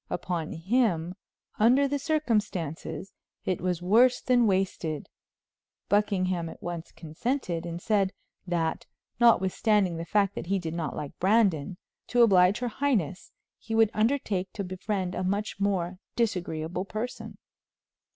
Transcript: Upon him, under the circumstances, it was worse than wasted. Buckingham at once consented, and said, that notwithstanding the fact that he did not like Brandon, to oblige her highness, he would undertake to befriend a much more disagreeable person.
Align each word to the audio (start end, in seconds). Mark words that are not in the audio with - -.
Upon 0.09 0.53
him, 0.53 1.13
under 1.59 1.87
the 1.87 1.99
circumstances, 1.99 3.13
it 3.45 3.61
was 3.61 3.83
worse 3.83 4.19
than 4.19 4.47
wasted. 4.47 5.09
Buckingham 5.89 6.49
at 6.49 6.59
once 6.59 6.91
consented, 6.91 7.67
and 7.67 7.79
said, 7.79 8.11
that 8.47 8.87
notwithstanding 9.19 9.97
the 9.97 10.05
fact 10.05 10.33
that 10.33 10.47
he 10.47 10.57
did 10.57 10.73
not 10.73 10.95
like 10.95 11.19
Brandon, 11.19 11.77
to 12.07 12.23
oblige 12.23 12.57
her 12.61 12.67
highness, 12.67 13.31
he 13.59 13.75
would 13.75 13.91
undertake 13.93 14.51
to 14.53 14.63
befriend 14.63 15.13
a 15.13 15.23
much 15.23 15.59
more 15.59 15.99
disagreeable 16.15 16.83
person. 16.85 17.37